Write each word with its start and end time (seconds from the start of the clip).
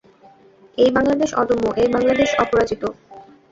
এই 0.77 0.89
বাংলাদেশ 0.91 1.29
অদম্য, 1.33 1.65
এই 1.75 1.89
বাংলাদেশ 1.95 2.29
অপরাজিত। 2.43 2.83